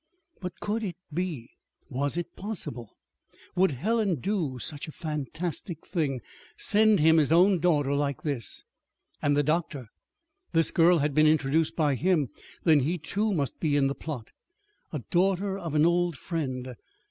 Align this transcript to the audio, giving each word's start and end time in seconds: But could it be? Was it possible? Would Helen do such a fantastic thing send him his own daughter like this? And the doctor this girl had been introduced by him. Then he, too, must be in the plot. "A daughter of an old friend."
But 0.39 0.59
could 0.59 0.83
it 0.83 0.95
be? 1.13 1.47
Was 1.87 2.17
it 2.17 2.35
possible? 2.35 2.97
Would 3.55 3.69
Helen 3.69 4.15
do 4.15 4.57
such 4.57 4.87
a 4.87 4.91
fantastic 4.91 5.85
thing 5.85 6.21
send 6.57 6.99
him 6.99 7.17
his 7.17 7.31
own 7.31 7.59
daughter 7.59 7.93
like 7.93 8.23
this? 8.23 8.65
And 9.21 9.37
the 9.37 9.43
doctor 9.43 9.89
this 10.53 10.71
girl 10.71 10.97
had 10.97 11.13
been 11.13 11.27
introduced 11.27 11.75
by 11.75 11.93
him. 11.93 12.29
Then 12.63 12.79
he, 12.79 12.97
too, 12.97 13.31
must 13.31 13.59
be 13.59 13.75
in 13.77 13.85
the 13.85 13.93
plot. 13.93 14.31
"A 14.91 15.03
daughter 15.11 15.55
of 15.55 15.75
an 15.75 15.85
old 15.85 16.17
friend." 16.17 16.73